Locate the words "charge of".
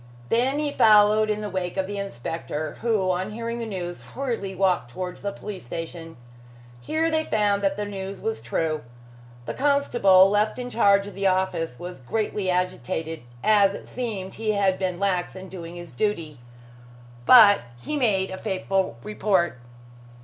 10.71-11.13